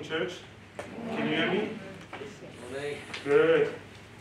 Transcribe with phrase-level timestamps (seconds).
[0.00, 0.38] morning, church.
[1.14, 1.68] Can you hear me?
[3.24, 3.74] Good.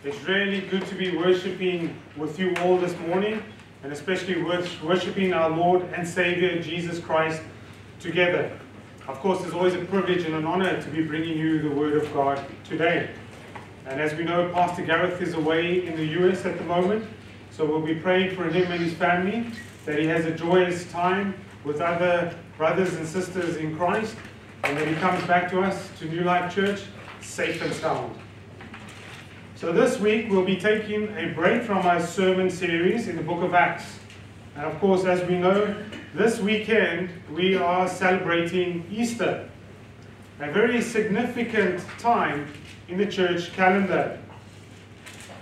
[0.04, 3.44] It's really good to be worshiping with you all this morning,
[3.84, 7.42] and especially with worshiping our Lord and Savior Jesus Christ
[8.00, 8.52] together.
[9.08, 11.96] Of course, it's always a privilege and an honor to be bringing you the Word
[11.96, 13.10] of God today.
[13.86, 17.06] And as we know, Pastor Gareth is away in the US at the moment,
[17.52, 19.52] so we'll be praying for him and his family
[19.86, 21.34] that he has a joyous time
[21.64, 24.16] with other brothers and sisters in Christ,
[24.64, 26.82] and that he comes back to us to New Life Church
[27.22, 28.16] safe and sound.
[29.56, 33.44] So this week we'll be taking a break from our sermon series in the book
[33.44, 34.00] of Acts.
[34.56, 35.76] And of course, as we know,
[36.14, 39.50] this weekend we are celebrating Easter,
[40.40, 42.52] a very significant time
[42.88, 44.20] in the church calendar.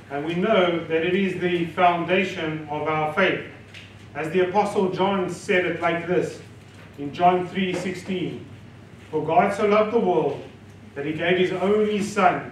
[0.10, 3.46] And we know that it is the foundation of our faith.
[4.16, 6.42] As the apostle John said it like this
[6.98, 8.44] in John 3:16,
[9.12, 10.44] "For God so loved the world
[10.96, 12.52] that he gave his only son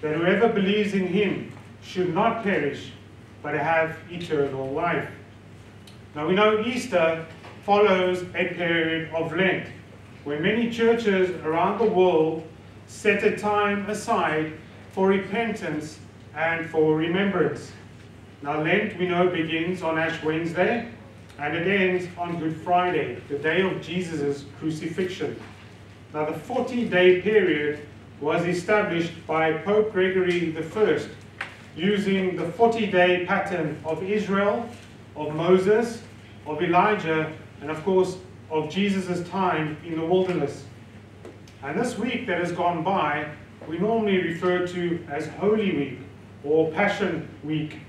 [0.00, 2.92] that whoever believes in him should not perish,
[3.42, 5.08] but have eternal life.
[6.14, 7.26] Now we know Easter
[7.64, 9.68] follows a period of Lent,
[10.24, 12.46] where many churches around the world
[12.86, 14.52] set a time aside
[14.92, 15.98] for repentance
[16.34, 17.72] and for remembrance.
[18.42, 20.88] Now Lent, we know, begins on Ash Wednesday,
[21.38, 25.36] and it ends on Good Friday, the day of Jesus' crucifixion.
[26.16, 27.86] Now the 40-day period
[28.22, 31.00] was established by Pope Gregory I
[31.76, 34.66] using the 40-day pattern of Israel,
[35.14, 36.00] of Moses,
[36.46, 38.16] of Elijah, and of course
[38.50, 40.64] of Jesus' time in the wilderness.
[41.62, 43.28] And this week that has gone by,
[43.68, 45.98] we normally refer to as Holy Week
[46.44, 47.80] or Passion Week.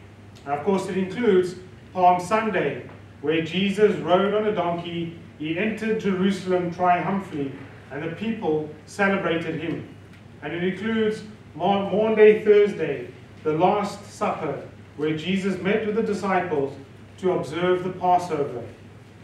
[0.43, 1.55] And of course it includes
[1.93, 2.89] Palm Sunday,
[3.21, 7.53] where Jesus rode on a donkey, he entered Jerusalem triumphantly,
[7.91, 9.87] and the people celebrated him
[10.41, 11.23] and it includes
[11.55, 13.09] Maundy Thursday,
[13.43, 14.61] the Last Supper,
[14.97, 16.75] where Jesus met with the disciples
[17.19, 18.63] to observe the Passover.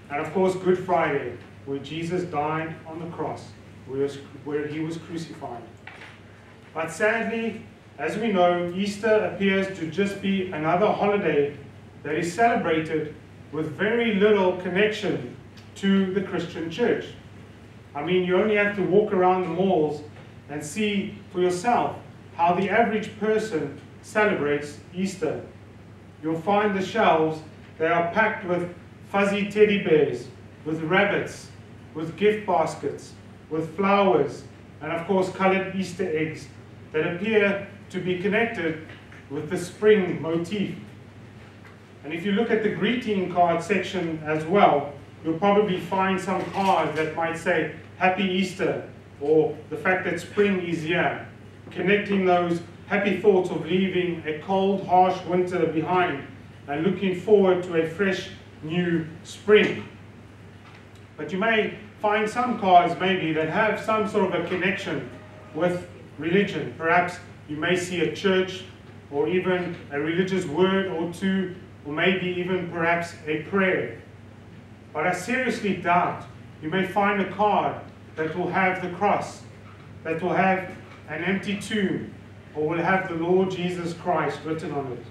[0.10, 3.46] And of course, Good Friday, where Jesus died on the cross,
[3.86, 5.62] where he was crucified.
[6.74, 7.62] But sadly,
[8.00, 11.56] as we know, Easter appears to just be another holiday
[12.02, 13.16] that is celebrated
[13.52, 15.36] with very little connection
[15.76, 17.06] to the Christian church.
[17.96, 20.02] I mean, you only have to walk around the malls
[20.50, 21.96] and see for yourself
[22.36, 25.42] how the average person celebrates Easter.
[26.22, 27.42] You'll find the shelves,
[27.78, 28.74] they are packed with
[29.10, 30.28] fuzzy teddy bears,
[30.66, 31.50] with rabbits,
[31.94, 33.14] with gift baskets,
[33.50, 34.44] with flowers,
[34.82, 36.48] and of course colored Easter eggs
[36.92, 38.88] that appear to be connected
[39.30, 40.76] with the spring motif.
[42.04, 44.94] And if you look at the greeting card section as well,
[45.24, 48.90] you'll probably find some cards that might say Happy Easter
[49.22, 51.28] or the fact that spring is here,
[51.72, 56.28] connecting those happy thoughts of leaving a cold, harsh winter behind
[56.68, 58.30] and looking forward to a fresh,
[58.62, 59.88] new spring.
[61.18, 65.10] But you may find some cards maybe that have some sort of a connection
[65.54, 66.74] with religion.
[66.78, 67.18] Perhaps
[67.48, 68.64] you may see a church
[69.12, 71.56] or even a religious word or two,
[71.86, 74.02] or maybe even perhaps a prayer.
[74.94, 76.24] But I seriously doubt
[76.62, 77.82] you may find a card
[78.16, 79.42] that will have the cross,
[80.04, 80.72] that will have
[81.10, 82.14] an empty tomb,
[82.56, 85.04] or will have the Lord Jesus Christ written on it.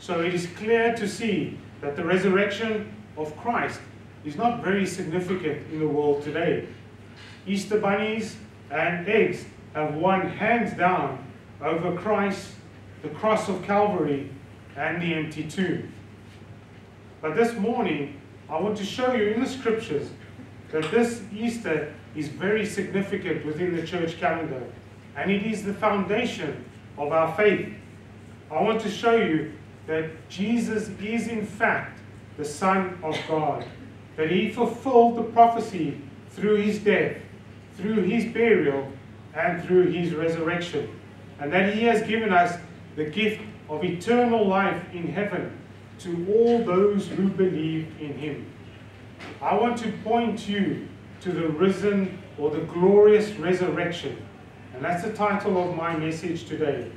[0.00, 3.80] So it is clear to see that the resurrection of Christ
[4.24, 6.66] is not very significant in the world today.
[7.46, 8.36] Easter bunnies
[8.70, 9.44] and eggs
[9.74, 11.24] have won hands down
[11.62, 12.48] over Christ,
[13.02, 14.30] the cross of Calvary,
[14.76, 15.92] and the empty tomb.
[17.22, 20.10] But this morning, I want to show you in the scriptures
[20.70, 24.62] that this Easter is very significant within the church calendar,
[25.16, 26.64] and it is the foundation
[26.98, 27.74] of our faith.
[28.50, 29.52] I want to show you
[29.86, 32.00] that Jesus is in fact
[32.36, 33.64] the Son of God,
[34.16, 36.00] that he fulfilled the prophecy
[36.30, 37.16] through his death,
[37.76, 38.90] through his burial,
[39.34, 40.88] and through his resurrection,
[41.40, 42.58] and that he has given us
[42.96, 45.58] the gift of eternal life in heaven
[46.00, 48.50] to all those who believe in him.
[49.40, 50.88] I want to point you
[51.20, 54.16] to the risen or the glorious resurrection.
[54.74, 56.90] And that's the title of my message today.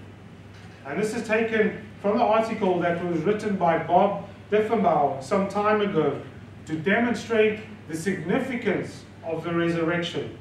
[0.85, 5.81] And this is taken from the article that was written by Bob Deffinbaugh some time
[5.81, 6.21] ago
[6.65, 10.37] to demonstrate the significance of the resurrection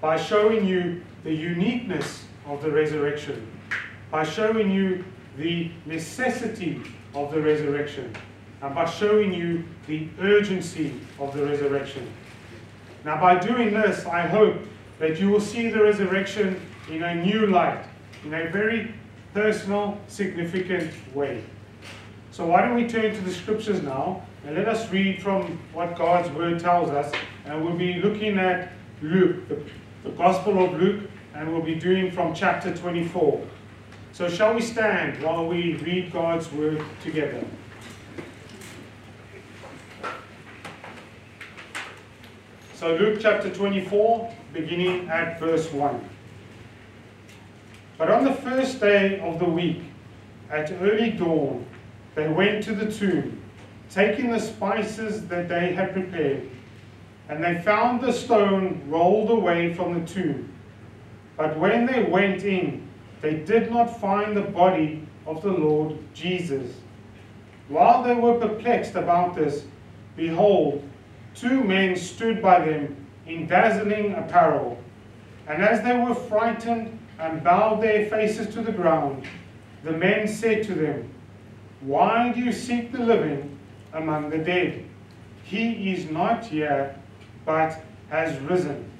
[0.00, 3.50] by showing you the uniqueness of the resurrection,
[4.10, 5.04] by showing you
[5.36, 6.82] the necessity
[7.14, 8.14] of the resurrection,
[8.62, 12.08] and by showing you the urgency of the resurrection.
[13.04, 14.56] Now, by doing this, I hope
[14.98, 16.60] that you will see the resurrection
[16.90, 17.84] in a new light,
[18.24, 18.94] in a very
[19.32, 21.42] personal, significant way.
[22.30, 25.96] So why don't we turn to the scriptures now and let us read from what
[25.96, 27.12] God's word tells us.
[27.44, 28.72] And we'll be looking at
[29.02, 29.62] Luke, the,
[30.04, 33.40] the Gospel of Luke, and we'll be doing from chapter 24.
[34.12, 37.44] So shall we stand while we read God's word together?
[42.74, 46.08] So Luke chapter 24, beginning at verse 1.
[47.98, 49.82] But on the first day of the week,
[50.50, 51.64] at early dawn,
[52.14, 53.40] they went to the tomb,
[53.90, 56.48] taking the spices that they had prepared.
[57.28, 60.52] And they found the stone rolled away from the tomb.
[61.36, 62.89] But when they went in,
[63.20, 66.74] they did not find the body of the Lord Jesus.
[67.68, 69.64] While they were perplexed about this,
[70.16, 70.82] behold,
[71.34, 72.96] two men stood by them
[73.26, 74.78] in dazzling apparel.
[75.46, 79.24] And as they were frightened and bowed their faces to the ground,
[79.84, 81.10] the men said to them,
[81.80, 83.58] Why do you seek the living
[83.92, 84.84] among the dead?
[85.44, 86.94] He is not here,
[87.44, 88.90] but has risen.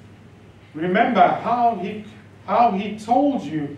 [0.73, 2.05] Remember how he,
[2.45, 3.77] how he told you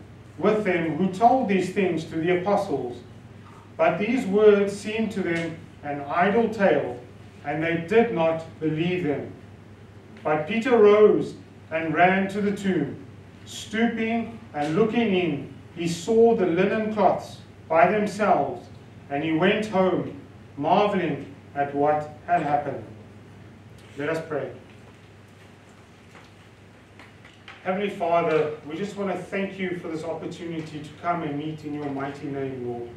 [0.37, 2.97] with them who told these things to the apostles.
[3.77, 6.99] But these words seemed to them an idle tale,
[7.45, 9.31] and they did not believe them.
[10.23, 11.35] But Peter rose
[11.71, 13.05] and ran to the tomb.
[13.45, 17.37] Stooping and looking in, he saw the linen cloths
[17.67, 18.67] by themselves,
[19.09, 20.19] and he went home,
[20.57, 22.83] marveling at what had happened.
[23.97, 24.51] Let us pray.
[27.63, 31.63] Heavenly Father, we just want to thank you for this opportunity to come and meet
[31.63, 32.89] in your mighty name, Lord.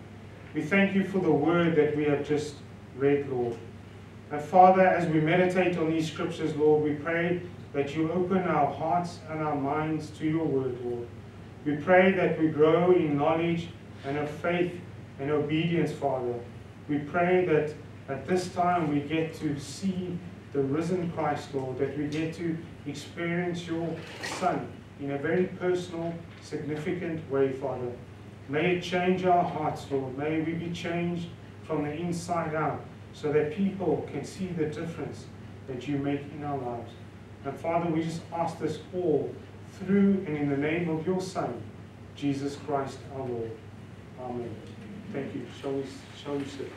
[0.54, 2.54] We thank you for the word that we have just
[2.96, 3.58] read, Lord.
[4.30, 7.42] And Father, as we meditate on these scriptures, Lord, we pray
[7.74, 11.08] that you open our hearts and our minds to your word, Lord.
[11.66, 13.68] We pray that we grow in knowledge
[14.06, 14.72] and of faith
[15.20, 16.40] and obedience, Father.
[16.88, 17.74] We pray that
[18.08, 20.18] at this time we get to see
[20.54, 23.88] the risen Christ, Lord, that we get to experience your
[24.38, 24.70] Son
[25.00, 27.90] in a very personal, significant way, Father.
[28.48, 30.16] May it change our hearts, Lord.
[30.18, 31.28] May we be changed
[31.64, 32.82] from the inside out
[33.12, 35.26] so that people can see the difference
[35.66, 36.92] that you make in our lives.
[37.44, 39.34] And Father, we just ask this all
[39.78, 41.62] through and in the name of your Son,
[42.16, 43.50] Jesus Christ our Lord.
[44.20, 44.54] Amen.
[45.12, 45.46] Thank you.
[45.60, 45.84] Shall we,
[46.22, 46.70] shall we sit?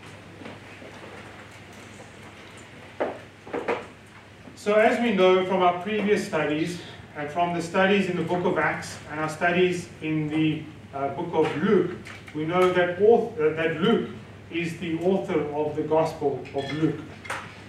[4.58, 6.80] So, as we know from our previous studies,
[7.16, 10.64] and from the studies in the book of Acts and our studies in the
[10.96, 11.92] uh, book of Luke,
[12.34, 14.10] we know that, author, that Luke
[14.50, 17.00] is the author of the Gospel of Luke.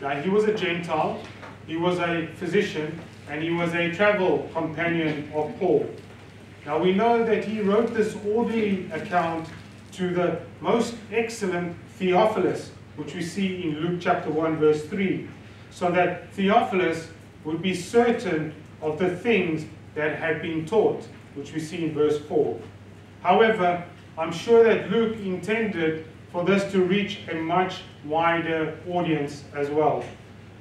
[0.01, 1.21] Now, he was a Gentile,
[1.67, 2.99] he was a physician,
[3.29, 5.87] and he was a travel companion of Paul.
[6.65, 9.47] Now, we know that he wrote this orderly account
[9.93, 15.29] to the most excellent Theophilus, which we see in Luke chapter 1, verse 3
[15.71, 17.09] so that Theophilus
[17.45, 22.19] would be certain of the things that had been taught, which we see in verse
[22.21, 22.59] 4.
[23.23, 23.85] However,
[24.17, 30.05] I'm sure that Luke intended for this to reach a much wider audience as well.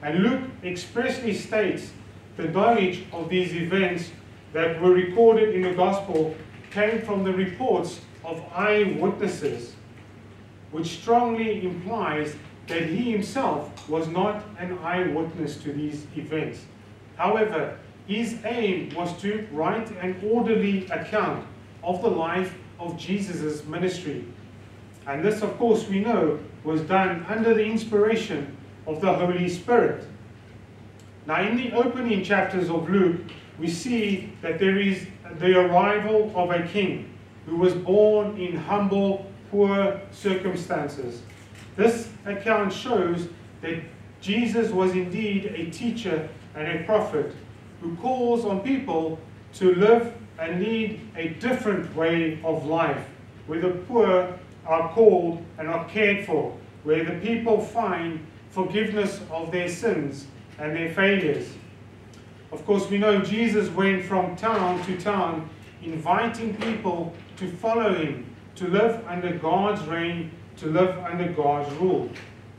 [0.01, 1.91] And Luke expressly states
[2.37, 4.11] the knowledge of these events
[4.53, 6.35] that were recorded in the Gospel
[6.71, 9.73] came from the reports of eyewitnesses,
[10.71, 12.35] which strongly implies
[12.67, 16.65] that he himself was not an eyewitness to these events.
[17.15, 21.45] However, his aim was to write an orderly account
[21.83, 24.25] of the life of Jesus' ministry.
[25.05, 28.55] And this, of course, we know was done under the inspiration
[28.85, 30.05] of the Holy Spirit.
[31.25, 33.21] Now, in the opening chapters of Luke,
[33.59, 35.07] we see that there is
[35.39, 37.13] the arrival of a king
[37.45, 41.21] who was born in humble, poor circumstances.
[41.77, 43.29] This account shows
[43.61, 43.81] that
[44.19, 47.33] Jesus was indeed a teacher and a prophet
[47.81, 49.19] who calls on people
[49.53, 53.05] to live and lead a different way of life,
[53.45, 59.51] where the poor are called and are cared for, where the people find forgiveness of
[59.51, 60.25] their sins
[60.59, 61.47] and their failures.
[62.51, 65.49] Of course, we know Jesus went from town to town
[65.83, 72.09] inviting people to follow him, to live under God's reign, to live under God's rule.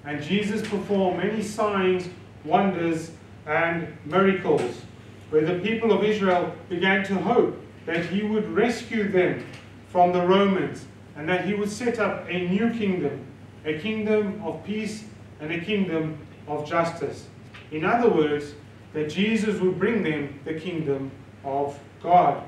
[0.05, 2.09] And Jesus performed many signs,
[2.45, 3.13] wonders,
[3.47, 4.83] and miracles,
[5.31, 9.47] where the people of Israel began to hope that he would rescue them
[9.89, 10.85] from the Romans
[11.17, 13.27] and that he would set up a new kingdom,
[13.65, 15.05] a kingdom of peace
[15.41, 17.27] and a kingdom of justice.
[17.71, 18.55] In other words,
[18.93, 21.11] that Jesus would bring them the kingdom
[21.45, 22.43] of God.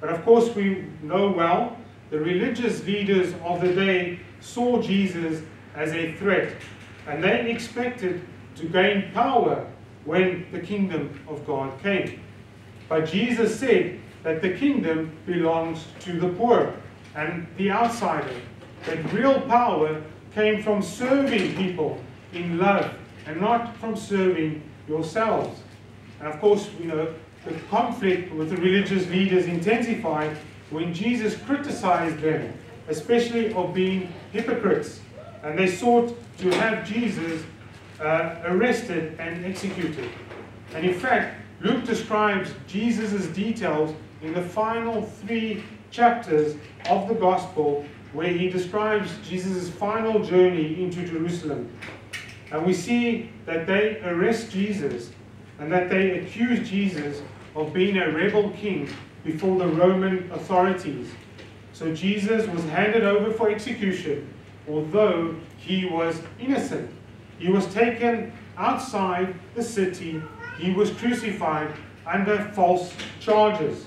[0.00, 1.76] But of course, we know well
[2.10, 5.42] the religious leaders of the day saw Jesus
[5.74, 6.54] as a threat
[7.06, 8.22] and they expected
[8.56, 9.66] to gain power
[10.04, 12.20] when the kingdom of God came.
[12.88, 16.74] But Jesus said that the kingdom belongs to the poor
[17.14, 18.34] and the outsider,
[18.86, 20.02] that real power
[20.34, 22.00] came from serving people
[22.32, 22.94] in love
[23.26, 25.60] and not from serving yourselves.
[26.20, 27.14] And of course, you know,
[27.44, 30.36] the conflict with the religious leaders intensified
[30.70, 32.52] when Jesus criticized them,
[32.88, 35.00] especially of being hypocrites.
[35.42, 37.42] And they sought to have Jesus
[38.00, 40.08] uh, arrested and executed.
[40.74, 46.56] And in fact, Luke describes Jesus' details in the final three chapters
[46.88, 51.70] of the Gospel, where he describes Jesus' final journey into Jerusalem.
[52.50, 55.10] And we see that they arrest Jesus
[55.58, 57.22] and that they accuse Jesus
[57.54, 58.88] of being a rebel king
[59.24, 61.08] before the Roman authorities.
[61.78, 64.28] So Jesus was handed over for execution,
[64.68, 66.90] although he was innocent.
[67.38, 70.20] He was taken outside the city.
[70.58, 71.72] He was crucified
[72.04, 73.84] under false charges.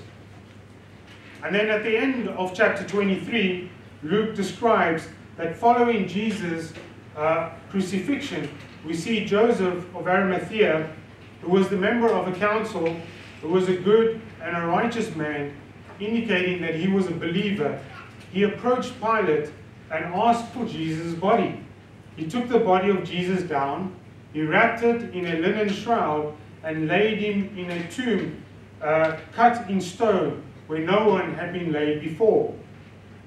[1.44, 3.70] And then at the end of chapter 23,
[4.04, 5.06] Luke describes
[5.36, 6.72] that following Jesus'
[7.14, 8.48] uh, crucifixion,
[8.86, 10.90] we see Joseph of Arimathea,
[11.42, 12.96] who was the member of a council,
[13.42, 15.54] who was a good and a righteous man,
[16.06, 17.78] indicating that he was a believer.
[18.32, 19.50] He approached Pilate
[19.90, 21.60] and asked for Jesus' body.
[22.16, 23.94] He took the body of Jesus down,
[24.32, 28.42] he wrapped it in a linen shroud, and laid him in a tomb
[28.80, 32.54] uh, cut in stone where no one had been laid before.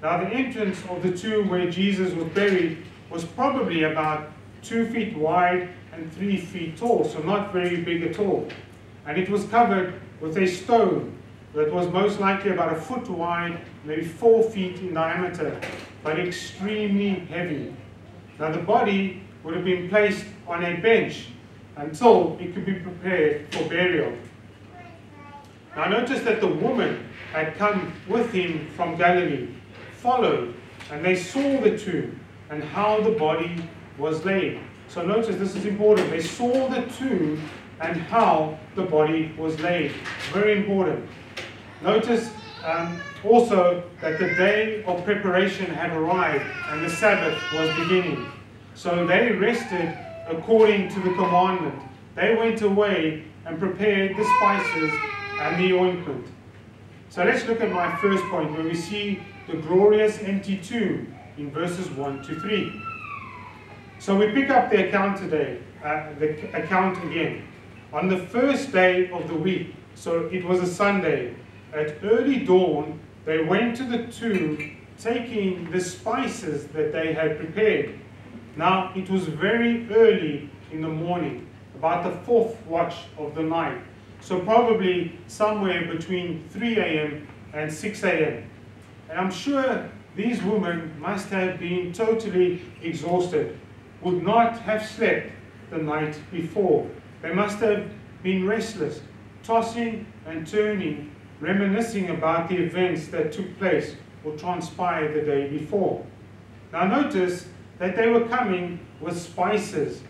[0.02, 5.16] Now, the entrance of the tomb where Jesus was buried was probably about two feet
[5.16, 8.48] wide and three feet tall, so not very big at all.
[9.06, 11.18] And it was covered with a stone
[11.56, 15.60] that was most likely about a foot wide, maybe four feet in diameter,
[16.04, 17.74] but extremely heavy.
[18.38, 21.28] Now, the body would have been placed on a bench
[21.78, 24.14] until it could be prepared for burial.
[25.78, 29.48] Now, notice that the woman had come with him from Galilee,
[29.98, 30.54] followed,
[30.92, 32.20] and they saw the tomb
[32.50, 33.64] and how the body
[33.98, 34.60] was laid.
[34.90, 36.10] So notice this is important.
[36.10, 37.42] They saw the tomb
[37.80, 39.92] and how the body was laid.
[40.32, 41.10] Very important.
[41.82, 42.30] Notice
[42.64, 48.26] um, also that the day of preparation had arrived and the Sabbath was beginning.
[48.74, 51.82] So they rested according to the commandment.
[52.16, 54.92] They went away and prepared the spices
[55.42, 56.28] and the ointment.
[57.10, 61.52] So let's look at my first point where we see the glorious empty tomb in
[61.52, 62.82] verses 1 to 3.
[64.00, 67.48] So we pick up the account today, uh, the account again.
[67.94, 71.36] On the first day of the week, so it was a Sunday,
[71.76, 78.00] at early dawn, they went to the tomb taking the spices that they had prepared.
[78.56, 83.82] Now it was very early in the morning, about the fourth watch of the night.
[84.22, 87.28] So probably somewhere between 3 a.m.
[87.54, 88.50] and 6 a.m.
[89.10, 93.60] And I'm sure these women must have been totally exhausted,
[94.02, 95.32] would not have slept
[95.70, 96.90] the night before.
[97.22, 97.92] They must have
[98.24, 99.02] been restless,
[99.44, 106.06] tossing and turning, reminiscing about the events that took place or transpired the day before.
[106.72, 107.48] Now notice
[107.80, 110.02] that they were coming with spices.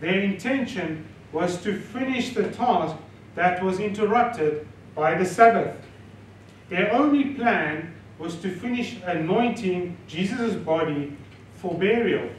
[0.00, 2.96] Their intention was to finish the task
[3.34, 5.76] that was interrupted by the Sabbath.
[6.68, 11.16] Their only plan was to finish anointing Jesus' body
[11.54, 12.30] for burial.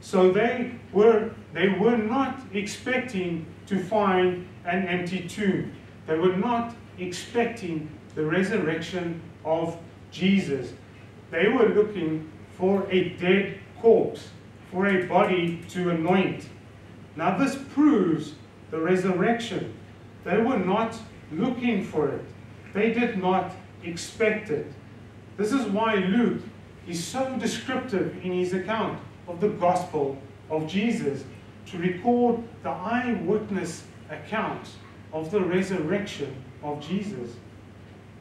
[0.00, 5.72] So they were, they were not expecting to find an empty tomb.
[6.06, 9.78] They were not expecting the resurrection of
[10.10, 10.72] Jesus.
[11.30, 14.28] They were looking for a dead corpse,
[14.70, 16.48] for a body to anoint.
[17.16, 18.34] Now, this proves
[18.70, 19.74] the resurrection.
[20.24, 20.98] They were not
[21.32, 22.24] looking for it,
[22.72, 23.52] they did not
[23.84, 24.72] expect it.
[25.36, 26.42] This is why Luke
[26.86, 30.18] is so descriptive in his account of the gospel
[30.50, 31.24] of Jesus
[31.66, 34.68] to record the eyewitness account
[35.12, 37.36] of the resurrection of Jesus.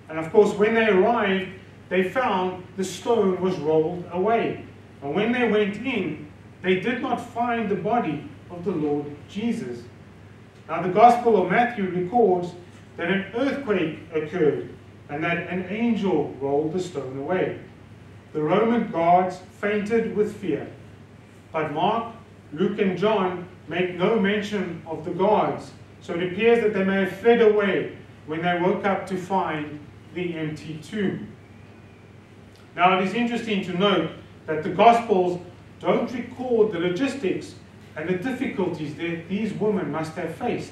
[0.10, 1.52] And of course, when they arrived,
[1.90, 4.66] they found the stone was rolled away.
[5.02, 6.30] And when they went in,
[6.62, 9.82] they did not find the body of the Lord Jesus.
[10.68, 12.54] Now, the Gospel of Matthew records
[12.98, 14.70] that an earthquake occurred
[15.10, 17.60] and that an angel rolled the stone away.
[18.34, 20.68] The Roman guards fainted with fear.
[21.54, 22.14] But Mark,
[22.52, 27.02] Luke, and John make no mention of the guards, so it appears that they may
[27.02, 29.80] have fled away when they woke up to find
[30.14, 31.28] the empty tomb.
[32.76, 34.12] Now, it is interesting to note
[34.46, 35.42] that the Gospels
[35.80, 37.56] don't record the logistics
[37.96, 40.72] and the difficulties that these women must have faced.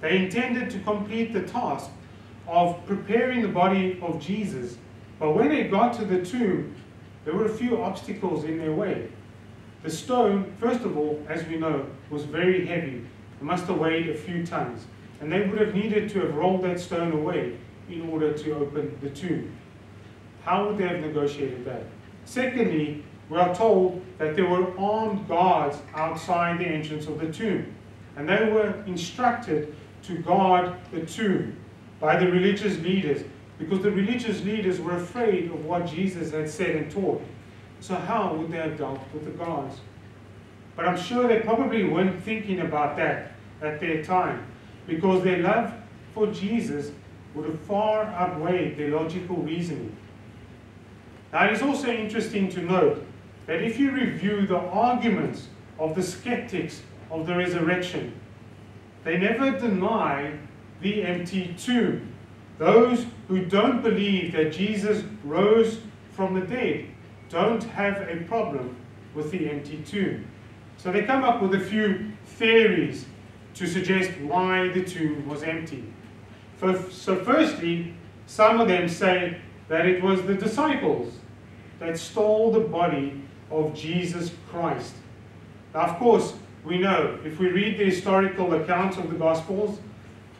[0.00, 1.90] They intended to complete the task
[2.48, 4.76] of preparing the body of Jesus,
[5.18, 6.74] but when they got to the tomb,
[7.24, 9.08] there were a few obstacles in their way.
[9.82, 13.06] The stone, first of all, as we know, was very heavy.
[13.40, 14.86] It must have weighed a few tons.
[15.24, 17.56] And they would have needed to have rolled that stone away
[17.88, 19.56] in order to open the tomb.
[20.42, 21.84] How would they have negotiated that?
[22.26, 27.74] Secondly, we are told that there were armed guards outside the entrance of the tomb.
[28.16, 31.56] And they were instructed to guard the tomb
[32.00, 33.24] by the religious leaders
[33.58, 37.22] because the religious leaders were afraid of what Jesus had said and taught.
[37.80, 39.76] So, how would they have dealt with the guards?
[40.76, 44.48] But I'm sure they probably weren't thinking about that at their time
[44.86, 45.72] because their love
[46.12, 46.92] for Jesus
[47.34, 49.94] would have far outweighed their logical reasoning.
[51.32, 53.04] Now, it is also interesting to note
[53.46, 55.48] that if you review the arguments
[55.78, 58.14] of the skeptics of the resurrection,
[59.02, 60.32] they never deny
[60.80, 62.12] the empty tomb.
[62.58, 65.80] Those who don't believe that Jesus rose
[66.12, 66.86] from the dead
[67.28, 68.76] don't have a problem
[69.14, 70.26] with the empty tomb.
[70.76, 73.06] So they come up with a few theories
[73.54, 75.84] to suggest why the tomb was empty.
[76.90, 77.94] So, firstly,
[78.26, 79.38] some of them say
[79.68, 81.14] that it was the disciples
[81.78, 84.94] that stole the body of Jesus Christ.
[85.74, 89.78] Now, of course, we know if we read the historical accounts of the Gospels,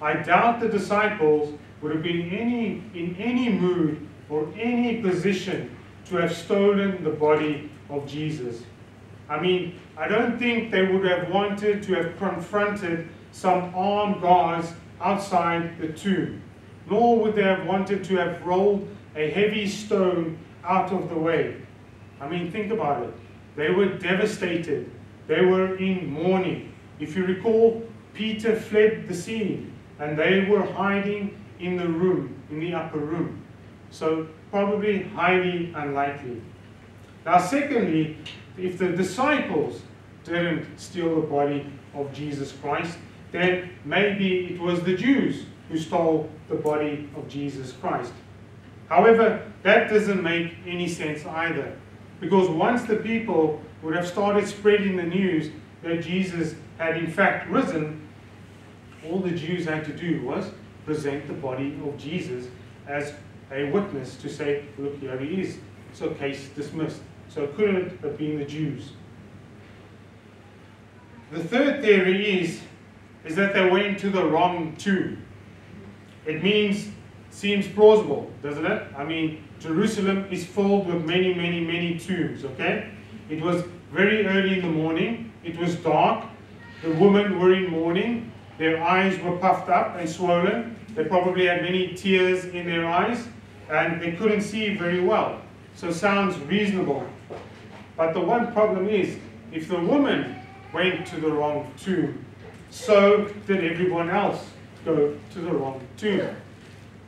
[0.00, 6.16] I doubt the disciples would have been any, in any mood or any position to
[6.16, 8.62] have stolen the body of Jesus.
[9.28, 14.72] I mean, I don't think they would have wanted to have confronted some armed guards
[15.00, 16.42] outside the tomb,
[16.90, 21.56] nor would they have wanted to have rolled a heavy stone out of the way.
[22.20, 23.14] I mean, think about it.
[23.54, 24.90] They were devastated.
[25.26, 26.72] They were in mourning.
[26.98, 27.82] If you recall,
[28.14, 33.42] Peter fled the scene and they were hiding in the room, in the upper room.
[33.90, 36.40] So, probably highly unlikely.
[37.24, 38.18] Now, secondly,
[38.56, 39.82] if the disciples
[40.24, 42.98] didn't steal the body of Jesus Christ,
[43.32, 48.12] then maybe it was the Jews who stole the body of Jesus Christ.
[48.88, 51.76] However, that doesn't make any sense either.
[52.20, 55.50] Because once the people would have started spreading the news
[55.82, 58.06] that Jesus had in fact risen,
[59.06, 60.50] all the Jews had to do was
[60.84, 62.46] present the body of Jesus
[62.86, 63.14] as
[63.50, 65.58] a witness to say, look, here he is.
[65.92, 67.00] So case dismissed.
[67.28, 68.92] So it couldn't have been the Jews.
[71.32, 72.60] The third theory is,
[73.24, 75.24] is that they went to the wrong tomb.
[76.26, 76.88] It means,
[77.30, 78.86] seems plausible, doesn't it?
[78.96, 82.90] I mean, Jerusalem is filled with many, many, many tombs, okay?
[83.28, 85.32] It was very early in the morning.
[85.42, 86.26] It was dark.
[86.82, 88.30] The women were in mourning.
[88.58, 90.76] Their eyes were puffed up and swollen.
[90.94, 93.26] They probably had many tears in their eyes
[93.70, 95.40] and they couldn't see very well.
[95.74, 97.06] So sounds reasonable.
[97.96, 99.18] But the one problem is,
[99.52, 100.36] if the woman
[100.72, 102.24] went to the wrong tomb,
[102.70, 104.44] so did everyone else
[104.84, 106.34] go to the wrong tomb.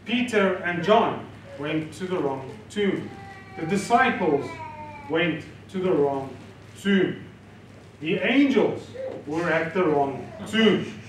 [0.04, 1.26] Peter and John
[1.58, 3.10] went to the wrong tomb.
[3.58, 4.48] The disciples
[5.10, 6.34] went to the wrong
[6.80, 7.24] tomb.
[8.00, 8.86] The angels
[9.26, 11.00] were at the wrong tomb.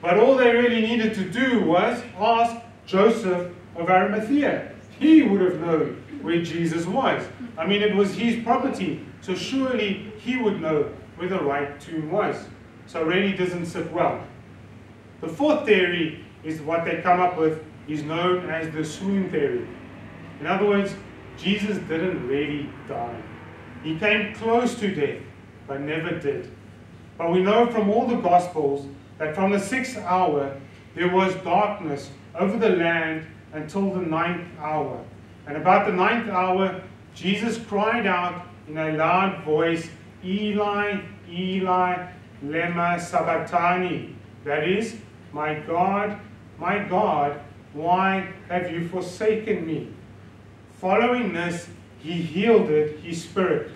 [0.00, 4.72] But all they really needed to do was ask Joseph of Arimathea.
[4.98, 7.24] He would have known where Jesus was.
[7.56, 12.10] I mean, it was his property, so surely he would know where the right tomb
[12.10, 12.36] was.
[12.86, 14.24] So it really doesn't sit well.
[15.20, 19.66] The fourth theory is what they come up with is known as the swoon theory.
[20.40, 20.94] In other words,
[21.36, 23.22] Jesus didn't really die.
[23.82, 25.22] He came close to death,
[25.66, 26.50] but never did.
[27.18, 28.86] But we know from all the Gospels
[29.18, 30.58] that from the sixth hour
[30.94, 35.04] there was darkness over the land until the ninth hour.
[35.46, 36.82] And about the ninth hour,
[37.14, 39.88] Jesus cried out in a loud voice,
[40.24, 42.06] Eli, Eli,
[42.44, 44.14] lema sabachthani.
[44.44, 44.96] That is,
[45.32, 46.18] my God,
[46.58, 47.40] my God,
[47.72, 49.92] why have you forsaken me?
[50.80, 53.72] Following this, he yielded his spirit.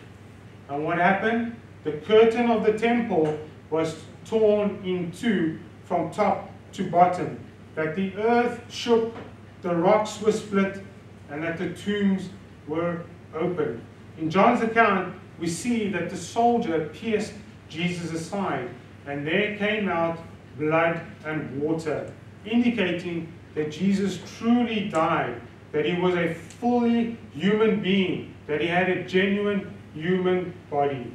[0.69, 1.57] And what happened?
[1.85, 3.39] The curtain of the temple
[3.71, 7.41] was torn in two from top to bottom,
[7.75, 9.15] that the earth shook,
[9.63, 10.83] the rocks were split,
[11.31, 12.31] and that the tombs
[12.67, 13.03] were
[13.35, 13.81] opened.
[14.19, 17.35] In John's account, we see that the soldier pierced
[17.69, 18.69] Jesus' side,
[19.07, 20.19] and there came out
[20.59, 22.13] blood and water,
[22.45, 25.41] indicating that Jesus truly died,
[25.73, 31.13] that he was a fully human being, that he had a genuine human body.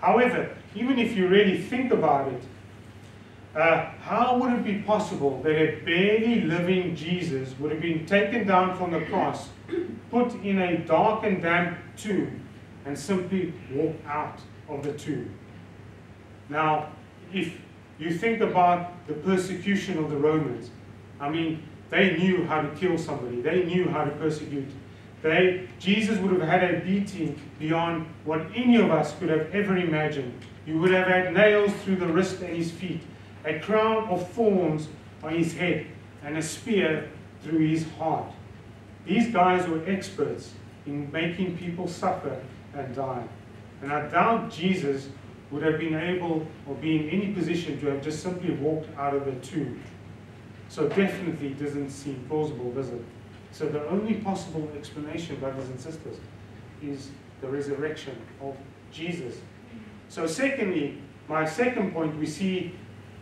[0.00, 2.42] However, even if you really think about it,
[3.56, 8.46] uh, how would it be possible that a barely living Jesus would have been taken
[8.46, 9.48] down from the cross,
[10.10, 12.42] put in a dark and damp tomb,
[12.84, 15.34] and simply walk out of the tomb?
[16.50, 16.90] Now,
[17.32, 17.58] if
[17.98, 20.70] you think about the persecution of the Romans,
[21.18, 24.68] I mean, they knew how to kill somebody, they knew how to persecute.
[25.22, 29.76] They, Jesus would have had a beating beyond what any of us could have ever
[29.76, 30.44] imagined.
[30.66, 33.00] You would have had nails through the wrist and his feet,
[33.46, 34.88] a crown of thorns
[35.22, 35.86] on his head,
[36.22, 37.08] and a spear
[37.42, 38.30] through his heart.
[39.06, 40.52] These guys were experts
[40.84, 42.40] in making people suffer
[42.74, 43.24] and die.
[43.82, 45.08] And I doubt Jesus
[45.50, 49.14] would have been able or be in any position to have just simply walked out
[49.14, 49.80] of the tomb.
[50.68, 53.02] So definitely doesn't seem plausible, does it?
[53.52, 56.16] So the only possible explanation, brothers and sisters,
[56.82, 58.56] is the resurrection of
[58.90, 59.36] Jesus.
[60.08, 62.74] So secondly, my second point, we see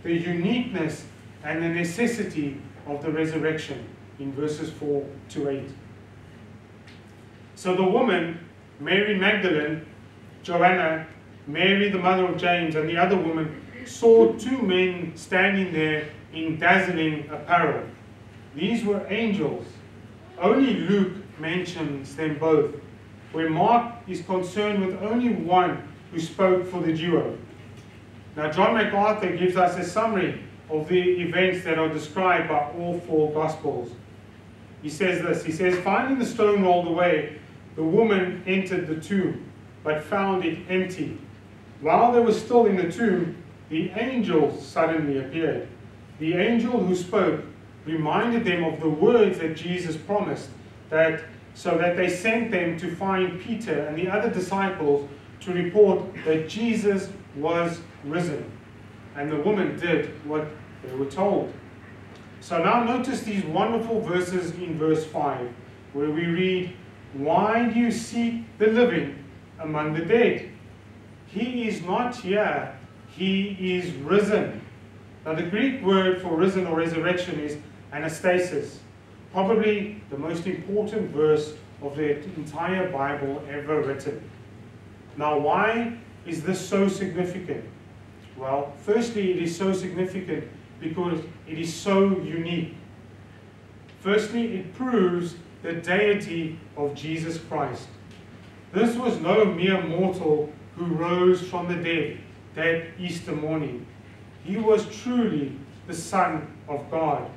[0.05, 1.07] the uniqueness
[1.43, 3.85] and the necessity of the resurrection
[4.21, 5.69] in verses 4 to 8.
[7.57, 8.38] So the woman,
[8.79, 9.85] Mary Magdalene,
[10.43, 11.07] Joanna,
[11.47, 16.59] Mary the mother of James, and the other woman saw two men standing there in
[16.59, 17.85] dazzling apparel.
[18.55, 19.67] These were angels.
[20.38, 22.75] Only Luke mentions them both,
[23.33, 27.37] where Mark is concerned with only one who spoke for the duo.
[28.37, 32.99] Now, John MacArthur gives us a summary of the events that are described by all
[33.01, 33.92] four Gospels.
[34.83, 37.38] He says this He says, Finding the stone rolled away,
[37.77, 39.51] the woman entered the tomb,
[39.83, 41.18] but found it empty.
[41.81, 43.37] While they were still in the tomb,
[43.68, 45.68] the angel suddenly appeared.
[46.18, 47.42] The angel who spoke
[47.85, 50.49] reminded them of the words that Jesus promised,
[50.90, 55.09] that so that they sent them to find Peter and the other disciples
[55.40, 58.51] to report that Jesus was risen.
[59.17, 60.47] And the woman did what
[60.83, 61.53] they were told.
[62.40, 65.49] So now notice these wonderful verses in verse 5,
[65.95, 66.77] where we read,
[67.14, 69.25] Why do you seek the living
[69.61, 70.51] among the dead?
[71.27, 72.77] He is not here,
[73.09, 74.61] he is risen.
[75.25, 77.57] Now, the Greek word for risen or resurrection is
[77.93, 78.77] anastasis,
[79.33, 84.23] probably the most important verse of the entire Bible ever written.
[85.17, 87.64] Now, why is this so significant?
[88.37, 90.49] Well, firstly, it is so significant
[90.81, 92.75] because it is so unique.
[94.01, 97.88] Firstly, it proves the deity of Jesus Christ.
[98.73, 102.18] This was no mere mortal who rose from the dead
[102.55, 103.87] that Easter morning.
[104.44, 107.31] He was truly the Son of God.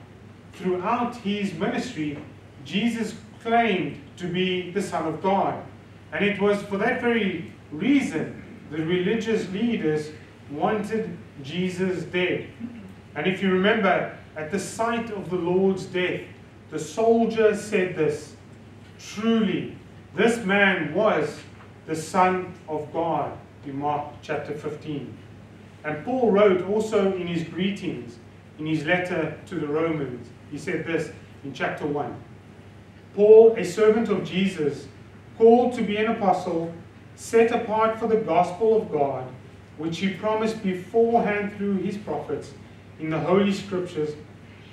[0.53, 2.17] Throughout his ministry,
[2.65, 5.63] Jesus claimed to be the Son of God.
[6.11, 10.09] And it was for that very reason the religious leaders
[10.51, 12.47] wanted Jesus dead.
[13.15, 16.21] And if you remember, at the sight of the Lord's death,
[16.69, 18.35] the soldier said this
[18.99, 19.75] Truly,
[20.15, 21.39] this man was
[21.85, 25.15] the Son of God, in Mark chapter 15.
[25.83, 28.17] And Paul wrote also in his greetings,
[28.59, 31.11] in his letter to the Romans, he said this
[31.43, 32.23] in chapter 1
[33.15, 34.87] Paul, a servant of Jesus,
[35.37, 36.73] called to be an apostle,
[37.15, 39.27] set apart for the gospel of God,
[39.77, 42.53] which he promised beforehand through his prophets
[42.99, 44.15] in the Holy Scriptures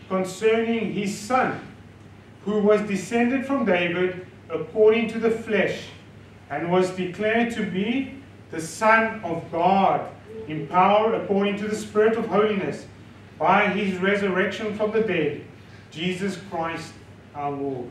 [0.09, 1.61] concerning his Son,
[2.45, 5.85] who was descended from David according to the flesh,
[6.51, 10.11] and was declared to be the Son of God
[10.47, 12.87] in power according to the Spirit of holiness
[13.39, 15.45] by his resurrection from the dead,
[15.91, 16.93] Jesus Christ
[17.35, 17.89] our Lord.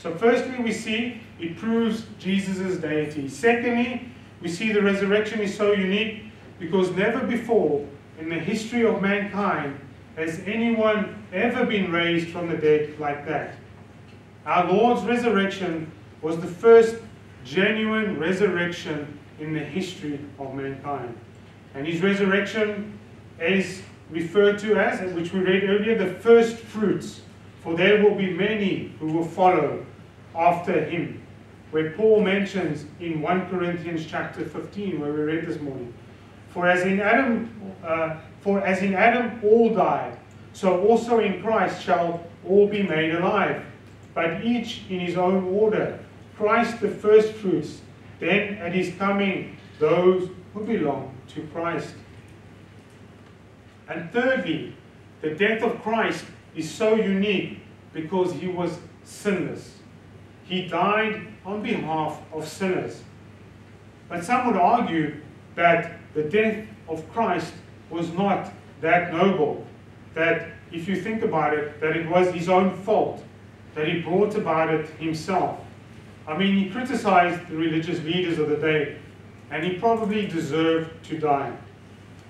[0.00, 3.28] So, firstly, we see it proves Jesus' deity.
[3.28, 4.08] Secondly,
[4.40, 6.27] we see the resurrection is so unique
[6.58, 7.86] because never before
[8.18, 9.78] in the history of mankind
[10.16, 13.54] has anyone ever been raised from the dead like that.
[14.46, 15.90] Our Lord's resurrection
[16.22, 16.96] was the first
[17.44, 21.16] genuine resurrection in the history of mankind.
[21.74, 22.98] And his resurrection
[23.40, 27.20] is referred to as, which we read earlier, the first fruits
[27.60, 29.84] for there will be many who will follow
[30.34, 31.22] after him.
[31.70, 35.92] Where Paul mentions in 1 Corinthians chapter 15, where we read this morning,
[36.58, 37.48] for as in Adam,
[37.84, 40.18] uh, for as in Adam all died,
[40.52, 43.62] so also in Christ shall all be made alive,
[44.12, 46.00] but each in his own order.
[46.36, 47.80] Christ the first fruits,
[48.18, 51.94] then at his coming those who belong to Christ.
[53.88, 54.74] And thirdly,
[55.20, 56.24] the death of Christ
[56.56, 57.60] is so unique
[57.92, 59.76] because he was sinless.
[60.42, 63.04] He died on behalf of sinners.
[64.08, 65.20] But some would argue
[65.54, 67.52] that the death of Christ
[67.90, 69.64] was not that noble,
[70.14, 73.22] that if you think about it, that it was his own fault,
[73.76, 75.60] that he brought about it himself.
[76.26, 78.98] I mean, he criticized the religious leaders of the day,
[79.52, 81.56] and he probably deserved to die.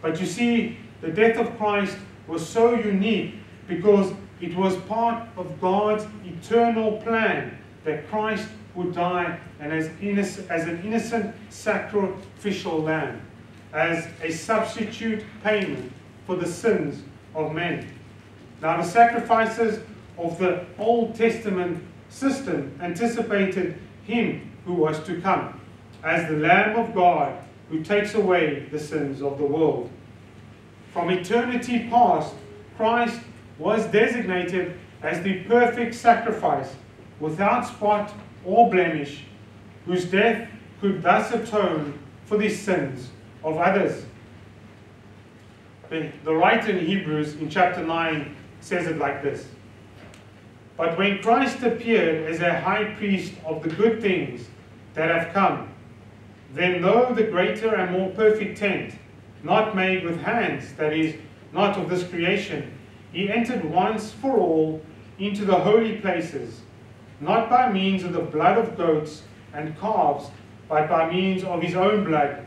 [0.02, 1.96] But you see, the death of Christ
[2.26, 9.40] was so unique because it was part of God's eternal plan that Christ would die
[9.60, 9.88] and as,
[10.50, 13.22] as an innocent sacrificial lamb,
[13.72, 15.92] as a substitute payment
[16.26, 17.02] for the sins
[17.34, 17.86] of men.
[18.60, 19.80] Now, the sacrifices
[20.16, 25.60] of the Old Testament system anticipated him who was to come
[26.02, 27.38] as the Lamb of God
[27.70, 29.90] who takes away the sins of the world.
[30.92, 32.34] From eternity past,
[32.76, 33.20] Christ
[33.58, 36.74] was designated as the perfect sacrifice
[37.20, 38.12] without spot
[38.44, 39.24] or blemish,
[39.84, 40.48] whose death
[40.80, 43.10] could thus atone for the sins
[43.44, 44.04] of others.
[45.90, 49.48] The, writer in Hebrews in chapter 9 says it like this
[50.76, 54.46] But when Christ appeared as a high priest of the good things
[54.94, 55.68] that have come,
[56.52, 58.94] then though the greater and more perfect tent,
[59.42, 61.14] not made with hands, that is,
[61.52, 62.72] not of this creation,
[63.12, 64.82] he entered once for all
[65.18, 66.60] into the holy places,
[67.20, 69.22] not by means of the blood of goats
[69.54, 70.30] and calves,
[70.68, 72.46] but by means of his own blood,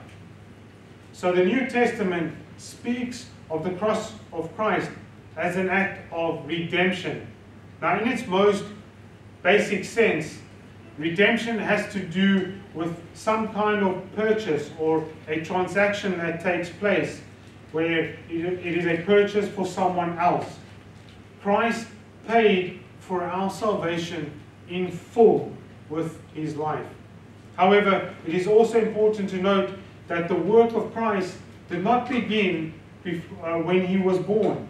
[1.13, 4.89] So the New Testament speaks of the cross of Christ
[5.35, 7.27] as an act of redemption.
[7.81, 8.63] Now, in its most
[9.43, 10.39] basic sense,
[10.97, 17.21] redemption has to do with some kind of purchase or a transaction that takes place
[17.71, 20.45] where it is a purchase for someone else.
[21.41, 21.87] Christ
[22.27, 24.31] paid for our salvation
[24.69, 25.51] in full
[25.89, 26.85] with his life.
[27.57, 29.71] However, it is also important to note
[30.11, 31.35] that the work of Christ
[31.69, 32.73] did not begin
[33.05, 34.67] uh, when he was born.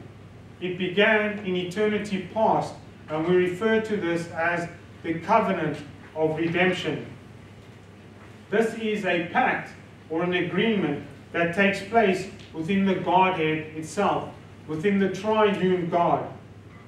[0.62, 2.76] It began in eternity past,
[3.10, 4.70] and we refer to this as
[5.02, 5.78] the covenant
[6.16, 7.08] of redemption.
[8.52, 9.72] This is a pact
[10.12, 14.30] or an agreement that takes place within the Godhead itself,
[14.68, 16.32] within the triune God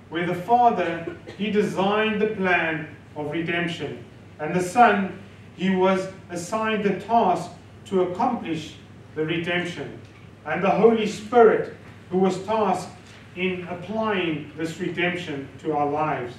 [0.09, 4.05] where the Father, He designed the plan of redemption.
[4.39, 5.19] And the Son,
[5.55, 7.49] He was assigned the task
[7.85, 8.75] to accomplish
[9.15, 9.99] the redemption.
[10.45, 11.75] And the Holy Spirit,
[12.09, 12.89] who was tasked
[13.35, 16.35] in applying this redemption to our lives.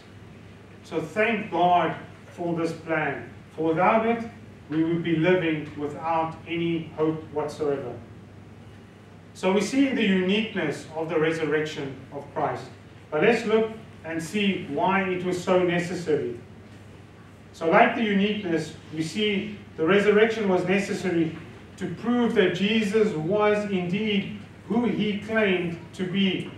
[0.85, 1.97] So thank God
[2.29, 3.31] for this plan.
[3.57, 4.29] For without it,
[4.69, 7.95] we would be living without any hope whatsoever.
[9.35, 12.65] So we see the uniqueness of the resurrection of Christ.
[13.11, 13.73] But let's look
[14.05, 16.39] and see why it was so necessary.
[17.53, 21.37] So, like the uniqueness, we see the resurrection was necessary
[21.77, 26.51] to prove that Jesus was indeed who he claimed to be,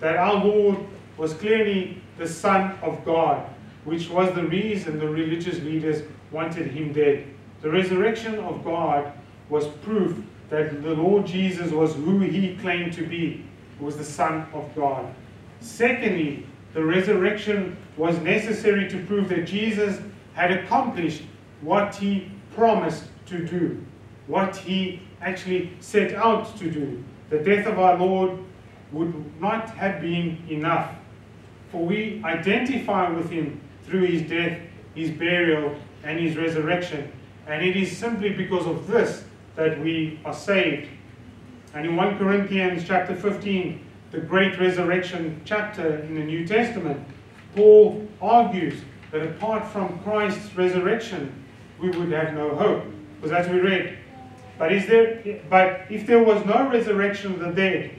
[0.00, 0.78] that our Lord
[1.16, 3.46] was clearly the Son of God,
[3.84, 7.26] which was the reason the religious leaders wanted him dead.
[7.60, 9.12] The resurrection of God
[9.48, 10.16] was proof
[10.48, 13.44] that the Lord Jesus was who he claimed to be,
[13.80, 15.14] was the Son of God.
[15.60, 20.00] Secondly, the resurrection was necessary to prove that Jesus
[20.34, 21.22] had accomplished
[21.60, 23.84] what he promised to do,
[24.26, 27.02] what he actually set out to do.
[27.30, 28.38] The death of our Lord
[28.92, 30.94] would not have been enough,
[31.70, 34.58] for we identify with him through his death,
[34.94, 37.10] his burial, and his resurrection.
[37.46, 39.24] And it is simply because of this
[39.56, 40.88] that we are saved.
[41.74, 47.02] And in 1 Corinthians chapter 15, the great resurrection chapter in the New Testament,
[47.56, 51.41] Paul argues that apart from Christ's resurrection,
[51.82, 52.84] we would have no hope.
[53.20, 53.98] Because as we read,
[54.58, 57.90] but is there but if there was no resurrection of the dead,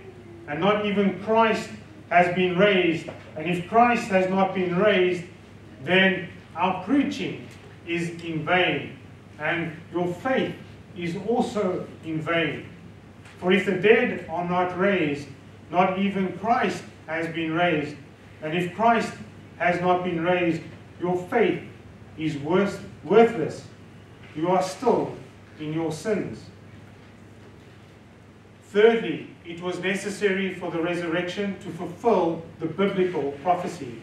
[0.47, 1.69] and not even Christ
[2.09, 5.23] has been raised, and if Christ has not been raised,
[5.83, 7.47] then our preaching
[7.85, 8.97] is in vain,
[9.39, 10.55] and your faith
[10.97, 12.65] is also in vain.
[13.39, 15.27] For if the dead are not raised,
[15.69, 17.97] not even Christ has been raised.
[18.41, 19.11] And if Christ
[19.57, 20.61] has not been raised,
[21.01, 21.61] your faith
[22.17, 23.65] is worth, worthless.
[24.35, 25.15] You are still
[25.59, 26.39] in your sins.
[28.69, 34.01] Thirdly, it was necessary for the resurrection to fulfill the biblical prophecy.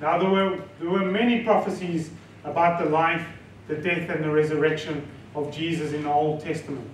[0.00, 2.10] Now, there were, there were many prophecies
[2.44, 3.26] about the life,
[3.68, 6.88] the death, and the resurrection of Jesus in the Old Testament.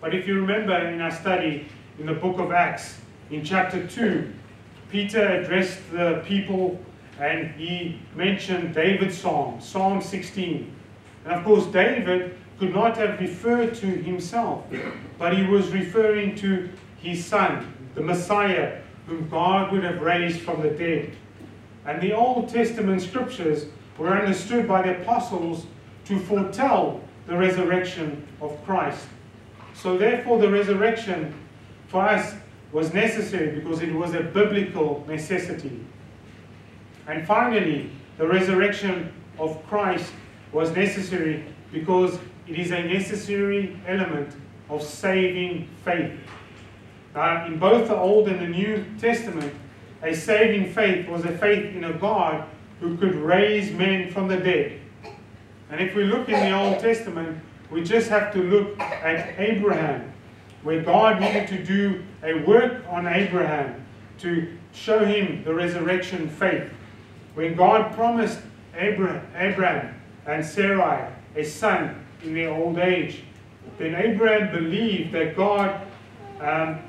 [0.00, 2.98] But if you remember in our study in the book of Acts,
[3.30, 4.32] in chapter 2,
[4.90, 6.80] Peter addressed the people
[7.20, 10.74] and he mentioned David's psalm, Psalm 16.
[11.28, 14.64] And of course, David could not have referred to himself,
[15.18, 16.70] but he was referring to
[17.02, 21.14] his son, the Messiah, whom God would have raised from the dead.
[21.84, 23.66] And the Old Testament scriptures
[23.98, 25.66] were understood by the apostles
[26.06, 29.06] to foretell the resurrection of Christ.
[29.74, 31.34] So, therefore, the resurrection
[31.88, 32.36] for us
[32.72, 35.84] was necessary because it was a biblical necessity.
[37.06, 40.10] And finally, the resurrection of Christ
[40.52, 44.34] was necessary because it is a necessary element
[44.68, 46.12] of saving faith.
[47.14, 49.52] Uh, in both the Old and the New Testament,
[50.02, 52.48] a saving faith was a faith in a God
[52.80, 54.80] who could raise men from the dead.
[55.70, 60.12] And if we look in the Old Testament, we just have to look at Abraham,
[60.62, 63.84] where God needed to do a work on Abraham
[64.18, 66.70] to show him the resurrection faith.
[67.34, 68.40] When God promised
[68.74, 69.97] Abraham, Abraham
[70.28, 73.22] and Sarai a son in their old age,
[73.78, 75.80] then Abraham believed that God,
[76.40, 76.80] um,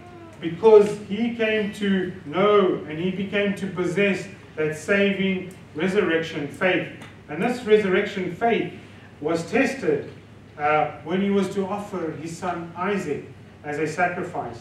[0.41, 6.89] because he came to know and he became to possess that saving resurrection faith.
[7.29, 8.73] And this resurrection faith
[9.21, 10.11] was tested
[10.57, 13.25] uh, when he was to offer his son Isaac
[13.63, 14.59] as a sacrifice.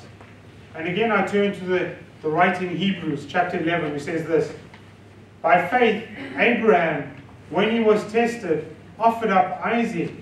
[0.75, 4.53] And again, I turn to the, the writing Hebrews, chapter 11, which says this
[5.41, 7.18] By faith, Abraham,
[7.51, 10.13] when he was tested, offered up Isaac,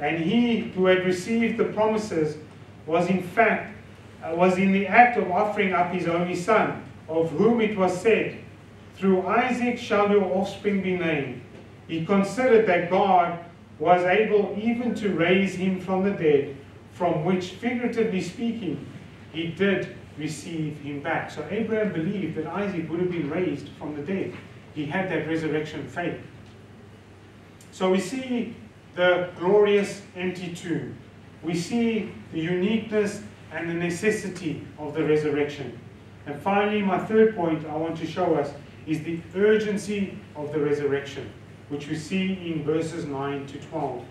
[0.00, 2.36] and he who had received the promises
[2.86, 3.74] was in fact
[4.22, 8.00] uh, was in the act of offering up his only son, of whom it was
[8.00, 8.38] said,
[8.96, 11.42] Through Isaac shall your offspring be named.
[11.88, 13.38] He considered that God
[13.78, 16.56] was able even to raise him from the dead,
[16.92, 18.86] from which, figuratively speaking,
[19.32, 21.30] he did receive him back.
[21.30, 24.32] So Abraham believed that Isaac would have been raised from the dead.
[24.74, 26.18] He had that resurrection faith.
[27.74, 28.54] So we see
[28.94, 30.96] the glorious empty tomb.
[31.42, 35.76] We see the uniqueness and the necessity of the resurrection.
[36.26, 38.52] And finally, my third point I want to show us
[38.86, 41.28] is the urgency of the resurrection
[41.68, 44.04] which we see in verses 9 to 12.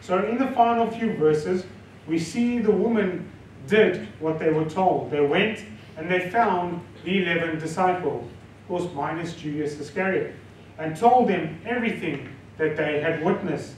[0.00, 1.66] So, in the final few verses,
[2.06, 3.30] we see the woman
[3.66, 5.10] did what they were told.
[5.10, 5.62] They went
[5.98, 10.34] and they found the 11 disciples, of course, minus Judas Iscariot,
[10.78, 12.26] and told them everything
[12.60, 13.74] that they had witnessed.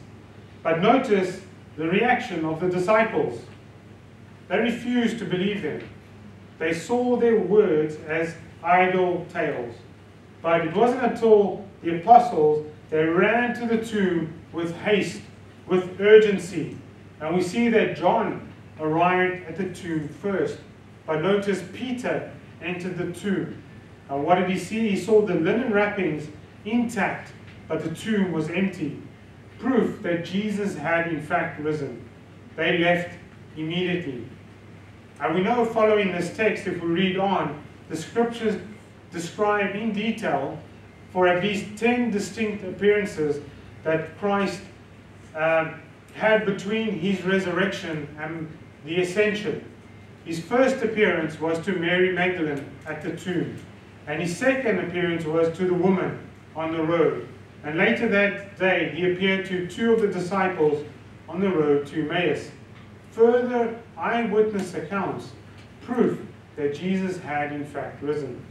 [0.64, 1.40] But notice
[1.76, 3.40] the reaction of the disciples.
[4.48, 5.88] They refused to believe them.
[6.58, 9.74] They saw their words as idle tales.
[10.42, 15.22] But it wasn't until the apostles they ran to the tomb with haste,
[15.66, 16.76] with urgency.
[17.20, 20.58] And we see that John arrived at the tomb first.
[21.06, 23.62] But notice Peter entered the tomb.
[24.08, 24.88] And what did he see?
[24.88, 26.28] He saw the linen wrappings
[26.64, 27.32] intact,
[27.72, 29.00] but the tomb was empty.
[29.58, 32.04] Proof that Jesus had in fact risen.
[32.54, 33.18] They left
[33.56, 34.27] immediately.
[35.18, 38.60] And we know following this text, if we read on, the scriptures
[39.10, 40.58] describe in detail
[41.12, 43.42] for at least 10 distinct appearances
[43.85, 44.60] that Christ
[45.35, 45.73] uh,
[46.12, 48.54] had between his resurrection and
[48.85, 49.64] the ascension.
[50.27, 53.56] His first appearance was to Mary Magdalene at the tomb,
[54.06, 56.18] and his second appearance was to the woman
[56.54, 57.31] on the road.
[57.65, 60.85] And later that day, he appeared to two of the disciples
[61.29, 62.50] on the road to Emmaus.
[63.13, 65.31] Further eyewitness accounts
[65.83, 66.21] proof
[66.56, 68.44] that Jesus had in fact risen.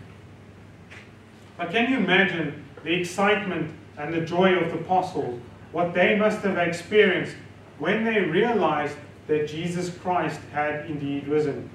[1.58, 5.40] But can you imagine the excitement and the joy of the apostles,
[5.72, 7.36] what they must have experienced
[7.80, 8.96] when they realized
[9.28, 11.70] that Jesus Christ had indeed risen?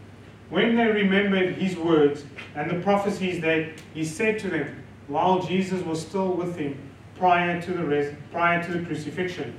[0.49, 2.25] When they remembered his words
[2.55, 6.87] and the prophecies that he said to them, while Jesus was still with him
[7.19, 9.55] prior to the, prior to the crucifixion.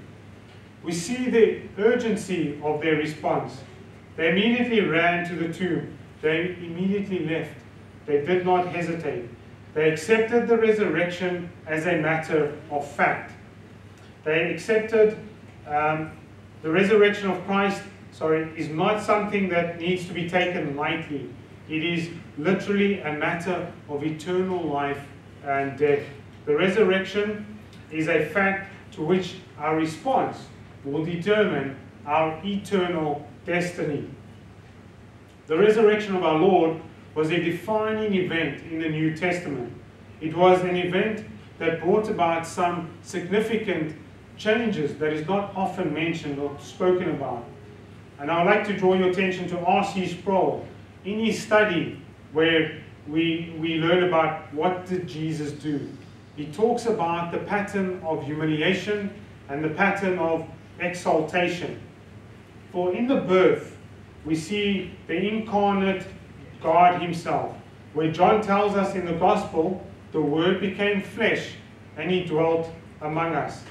[0.83, 3.61] We see the urgency of their response.
[4.15, 5.97] They immediately ran to the tomb.
[6.21, 7.53] They immediately left.
[8.05, 9.29] They did not hesitate.
[9.73, 13.33] They accepted the resurrection as a matter of fact.
[14.23, 15.17] They accepted
[15.67, 16.11] um,
[16.63, 17.81] the resurrection of Christ,
[18.11, 21.29] sorry, is not something that needs to be taken lightly.
[21.69, 25.01] It is literally a matter of eternal life
[25.45, 26.03] and death.
[26.47, 27.45] The resurrection
[27.91, 30.37] is a fact to which our response
[30.85, 31.75] will determine
[32.05, 34.09] our eternal destiny.
[35.47, 36.79] The resurrection of our Lord
[37.15, 39.73] was a defining event in the New Testament.
[40.21, 41.25] It was an event
[41.59, 43.97] that brought about some significant
[44.37, 47.43] changes that is not often mentioned or spoken about.
[48.19, 50.07] And I would like to draw your attention to R.C.
[50.07, 50.65] Sproul
[51.03, 55.89] in his study where we, we learn about what did Jesus do.
[56.38, 59.11] He talks about the pattern of humiliation
[59.49, 60.47] and the pattern of
[60.79, 61.81] exaltation.
[62.71, 63.75] For in the birth,
[64.23, 66.05] we see the incarnate
[66.61, 67.55] God Himself,
[67.93, 71.53] where John tells us in the Gospel, the Word became flesh
[71.97, 72.69] and He dwelt
[73.01, 73.63] among us.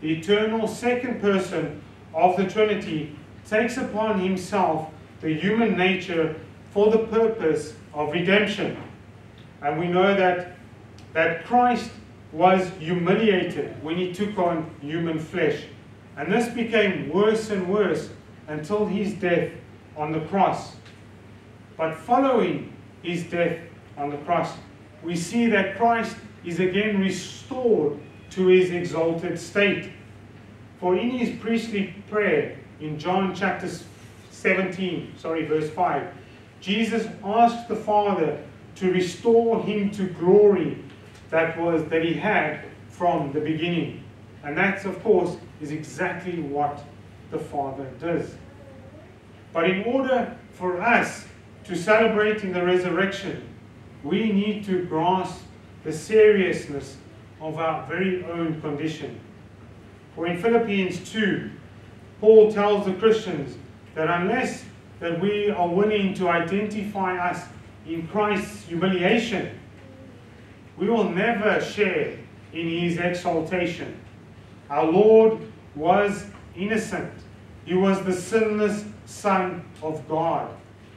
[0.00, 1.82] The eternal second person
[2.14, 3.14] of the Trinity
[3.46, 4.88] takes upon Himself
[5.20, 6.36] the human nature
[6.70, 8.78] for the purpose of redemption.
[9.60, 10.56] And we know that,
[11.12, 11.90] that Christ
[12.32, 15.62] was humiliated when he took on human flesh.
[16.16, 18.10] And this became worse and worse
[18.48, 19.50] until his death
[19.96, 20.76] on the cross.
[21.76, 22.72] But following
[23.02, 23.58] his death
[23.96, 24.52] on the cross,
[25.02, 27.98] we see that Christ is again restored
[28.30, 29.92] to his exalted state.
[30.80, 33.68] For in his priestly prayer in John chapter
[34.30, 36.12] 17, sorry, verse 5,
[36.60, 38.42] Jesus asked the Father
[38.76, 40.82] to restore him to glory
[41.30, 44.04] that was that he had from the beginning.
[44.42, 46.82] And that, of course, is exactly what
[47.30, 48.34] the Father does.
[49.52, 51.26] But in order for us
[51.64, 53.42] to celebrate in the resurrection,
[54.02, 55.42] we need to grasp
[55.84, 56.96] the seriousness
[57.40, 59.20] of our very own condition.
[60.14, 61.50] For in Philippians 2,
[62.20, 63.56] Paul tells the Christians
[63.94, 64.64] that unless
[65.00, 67.46] that we are willing to identify us
[67.86, 69.58] in Christ's humiliation,
[70.78, 72.16] we will never share
[72.52, 73.98] in his exaltation.
[74.70, 75.40] Our Lord
[75.74, 76.26] was
[76.56, 77.12] innocent.
[77.64, 80.54] He was the sinless Son of God.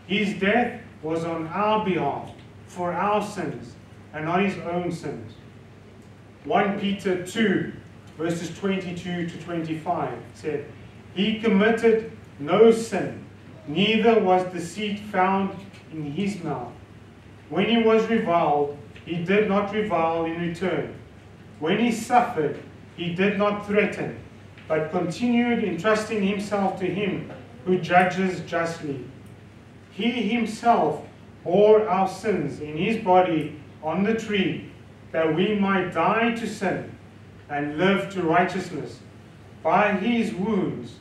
[0.07, 2.29] His death was on our behalf,
[2.67, 3.73] for our sins,
[4.13, 5.33] and not his own sins.
[6.45, 7.73] 1 Peter 2,
[8.17, 10.65] verses 22 to 25 said,
[11.13, 13.25] He committed no sin,
[13.67, 15.55] neither was deceit found
[15.91, 16.71] in his mouth.
[17.49, 20.95] When he was reviled, he did not revile in return.
[21.59, 22.61] When he suffered,
[22.95, 24.19] he did not threaten,
[24.67, 27.31] but continued entrusting himself to him
[27.65, 29.03] who judges justly.
[29.91, 31.05] He himself
[31.43, 34.71] bore our sins in his body on the tree,
[35.11, 36.95] that we might die to sin
[37.49, 38.99] and live to righteousness.
[39.63, 40.93] By his wounds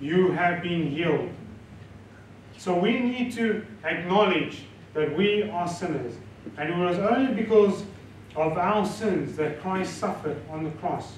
[0.00, 1.30] you have been healed.
[2.56, 4.64] So we need to acknowledge
[4.94, 6.14] that we are sinners.
[6.56, 7.84] And it was only because
[8.36, 11.14] of our sins that Christ suffered on the cross.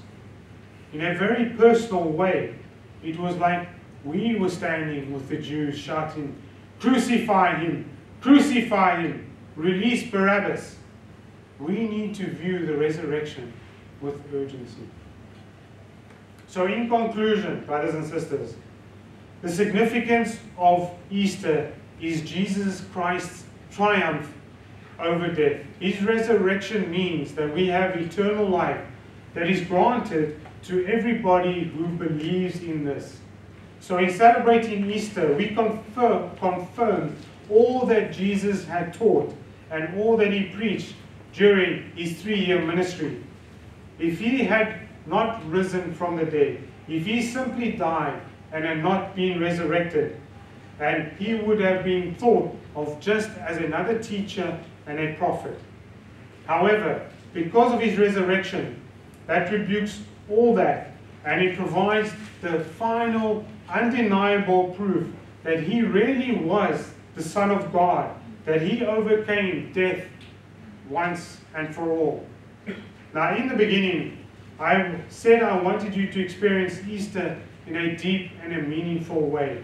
[0.93, 2.55] In a very personal way,
[3.03, 3.68] it was like
[4.05, 6.37] we were standing with the Jews shouting,
[6.79, 7.91] Crucify him!
[8.20, 9.31] Crucify him!
[9.57, 10.77] Release Barabbas!
[11.59, 13.53] We need to view the resurrection
[14.01, 14.89] with urgency.
[16.47, 18.55] So, in conclusion, brothers and sisters,
[19.43, 24.34] the significance of Easter is Jesus Christ's triumph
[25.05, 25.61] over death.
[25.80, 28.80] His resurrection means that we have eternal life
[29.34, 33.18] that is granted to everybody who believes in this.
[33.80, 37.16] So, in celebrating Easter, we confirm, confirm
[37.50, 39.34] all that Jesus had taught
[39.70, 40.94] and all that he preached
[41.34, 43.22] during his three year ministry.
[43.98, 48.20] If he had not risen from the dead, if he simply died
[48.52, 50.20] and had not been resurrected,
[50.80, 55.59] and he would have been thought of just as another teacher and a prophet.
[56.47, 58.80] However, because of his resurrection,
[59.26, 60.93] that rebukes all that,
[61.24, 62.11] and it provides
[62.43, 65.09] the final, undeniable proof
[65.43, 68.14] that he really was the Son of God,
[68.45, 70.05] that he overcame death
[70.89, 72.26] once and for all.
[73.14, 74.18] Now, in the beginning,
[74.59, 79.62] I said I wanted you to experience Easter in a deep and a meaningful way.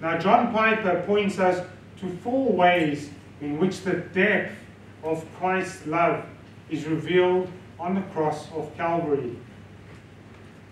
[0.00, 1.66] Now, John Piper points us
[2.00, 3.10] to four ways
[3.40, 4.52] in which the depth
[5.02, 6.24] of Christ's love
[6.70, 9.36] is revealed on the cross of Calvary.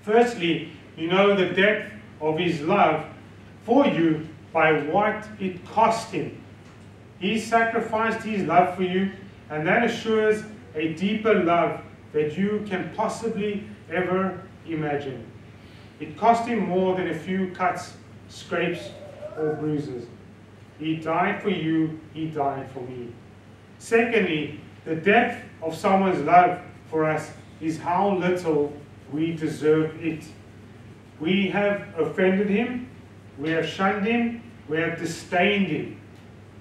[0.02, 3.04] Firstly, you know the depth of his love
[3.64, 6.40] for you by what it cost him.
[7.18, 9.10] He sacrificed his love for you,
[9.50, 10.42] and that assures
[10.74, 11.80] a deeper love
[12.12, 15.24] that you can possibly ever imagine.
[16.00, 17.94] It cost him more than a few cuts,
[18.28, 18.90] scrapes,
[19.38, 20.06] or bruises.
[20.78, 23.12] He died for you, he died for me.
[23.78, 26.60] Secondly, the depth of someone's love
[26.90, 28.72] for us is how little
[29.12, 30.24] we deserve it.
[31.18, 32.88] We have offended him,
[33.38, 36.00] we have shunned him, we have disdained him.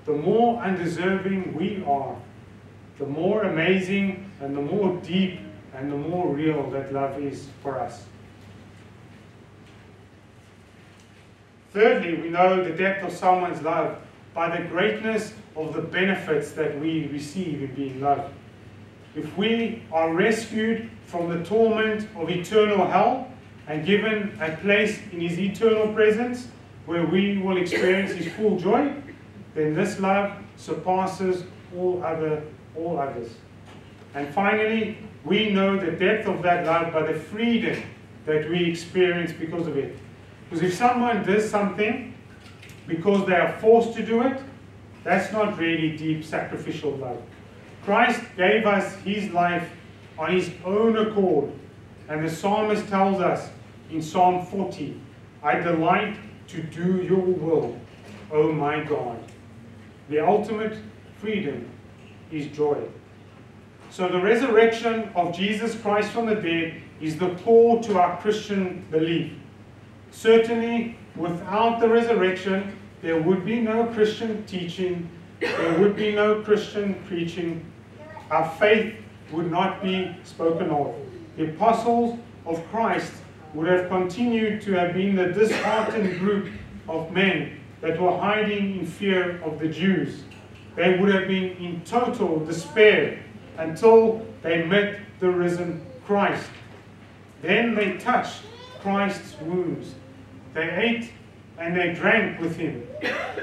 [0.05, 2.15] The more undeserving we are,
[2.97, 5.39] the more amazing and the more deep
[5.73, 8.05] and the more real that love is for us.
[11.71, 13.97] Thirdly, we know the depth of someone's love
[14.35, 18.31] by the greatness of the benefits that we receive in being loved.
[19.15, 23.31] If we are rescued from the torment of eternal hell
[23.67, 26.49] and given a place in His eternal presence
[26.85, 28.93] where we will experience His full joy,
[29.55, 32.43] then this love surpasses all other
[32.75, 33.29] all others.
[34.13, 37.81] And finally, we know the depth of that love by the freedom
[38.25, 39.97] that we experience because of it.
[40.49, 42.14] Because if someone does something
[42.87, 44.41] because they are forced to do it,
[45.03, 47.21] that's not really deep sacrificial love.
[47.83, 49.69] Christ gave us his life
[50.17, 51.51] on his own accord.
[52.07, 53.49] And the psalmist tells us
[53.91, 54.99] in Psalm 40,
[55.43, 56.17] I delight
[56.47, 57.79] to do your will,
[58.31, 59.19] O my God.
[60.09, 60.77] The ultimate
[61.19, 61.69] freedom
[62.31, 62.77] is joy.
[63.89, 68.85] So the resurrection of Jesus Christ from the dead is the core to our Christian
[68.91, 69.33] belief.
[70.15, 75.09] Certainly, without the resurrection, there would be no Christian teaching,
[75.41, 77.69] there would be no Christian preaching,
[78.31, 78.95] our faith
[79.33, 80.95] would not be spoken of.
[81.35, 83.11] The apostles of Christ
[83.53, 86.47] would have continued to have been the disheartened group
[86.87, 90.23] of men that were hiding in fear of the Jews.
[90.77, 93.19] They would have been in total despair
[93.57, 96.47] until they met the risen Christ.
[97.41, 98.43] Then they touched
[98.79, 99.95] Christ's wounds.
[100.55, 101.11] They ate
[101.59, 102.87] and they drank with him.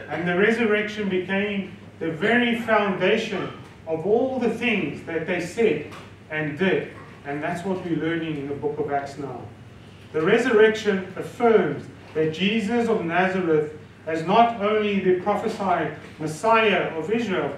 [0.08, 3.52] And the resurrection became the very foundation
[3.86, 5.92] of all the things that they said
[6.30, 6.92] and did.
[7.26, 9.42] And that's what we're learning in the book of Acts now.
[10.12, 11.84] The resurrection affirms
[12.14, 17.56] that Jesus of Nazareth as not only the prophesied Messiah of Israel,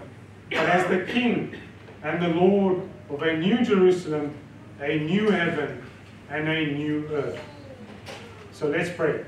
[0.50, 1.54] but as the King
[2.02, 4.34] and the Lord of a new Jerusalem,
[4.80, 5.82] a new heaven,
[6.28, 7.40] and a new earth.
[8.52, 9.24] So let's pray.